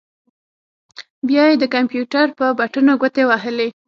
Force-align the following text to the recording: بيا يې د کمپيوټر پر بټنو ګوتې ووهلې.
بيا 1.27 1.43
يې 1.49 1.55
د 1.61 1.65
کمپيوټر 1.75 2.27
پر 2.37 2.49
بټنو 2.59 2.93
ګوتې 3.01 3.23
ووهلې. 3.25 3.67